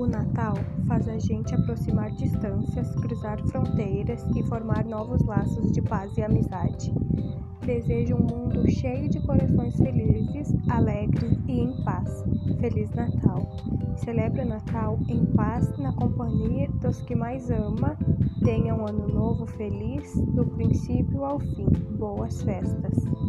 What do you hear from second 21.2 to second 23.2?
ao fim. Boas festas!